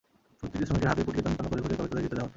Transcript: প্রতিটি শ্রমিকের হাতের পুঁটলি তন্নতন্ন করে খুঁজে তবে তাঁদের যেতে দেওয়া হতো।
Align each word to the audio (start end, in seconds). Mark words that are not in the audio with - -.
প্রতিটি 0.39 0.63
শ্রমিকের 0.67 0.89
হাতের 0.91 1.05
পুঁটলি 1.07 1.21
তন্নতন্ন 1.25 1.49
করে 1.53 1.61
খুঁজে 1.63 1.75
তবে 1.77 1.87
তাঁদের 1.91 2.03
যেতে 2.07 2.15
দেওয়া 2.17 2.25
হতো। 2.25 2.29